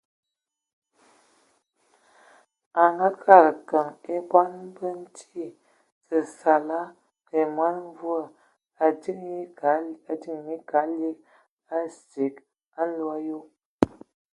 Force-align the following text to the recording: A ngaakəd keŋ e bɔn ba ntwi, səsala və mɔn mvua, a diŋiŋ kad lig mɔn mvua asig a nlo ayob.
A 2.81 2.83
ngaakəd 2.95 3.55
keŋ 3.69 3.87
e 4.13 4.15
bɔn 4.29 4.51
ba 4.75 4.87
ntwi, 5.05 5.45
səsala 6.05 6.79
və 7.29 7.41
mɔn 7.55 7.75
mvua, 7.87 8.21
a 8.83 8.87
diŋiŋ 9.01 9.41
kad 9.59 9.83
lig 10.07 10.23
mɔn 10.45 10.95
mvua 10.95 11.09
asig 11.79 12.35
a 12.79 12.81
nlo 12.89 13.05
ayob. 13.17 13.45